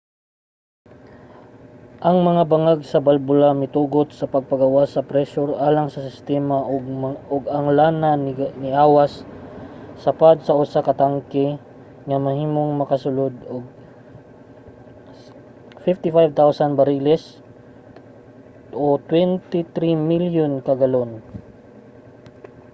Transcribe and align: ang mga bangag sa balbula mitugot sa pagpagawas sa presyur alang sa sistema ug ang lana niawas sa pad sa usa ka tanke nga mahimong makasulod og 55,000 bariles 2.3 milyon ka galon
ang 2.07 2.17
mga 2.29 2.43
bangag 2.53 2.81
sa 2.91 3.03
balbula 3.07 3.49
mitugot 3.61 4.09
sa 4.19 4.29
pagpagawas 4.33 4.89
sa 4.91 5.07
presyur 5.11 5.49
alang 5.67 5.87
sa 5.91 6.05
sistema 6.09 6.57
ug 7.33 7.43
ang 7.57 7.67
lana 7.79 8.11
niawas 8.65 9.13
sa 10.03 10.11
pad 10.19 10.37
sa 10.43 10.57
usa 10.63 10.79
ka 10.87 10.93
tanke 11.01 11.47
nga 12.07 12.17
mahimong 12.25 12.71
makasulod 12.81 13.33
og 13.53 13.63
55,000 15.85 16.79
bariles 16.79 17.23
2.3 18.83 20.11
milyon 20.11 20.53
ka 20.65 20.73
galon 20.81 21.11